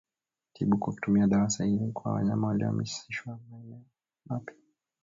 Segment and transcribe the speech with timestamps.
[0.53, 3.81] Tibu kwa kutumia dawa sahihi kwa wanyama waliohamishiwa maeneo
[4.25, 4.55] mapya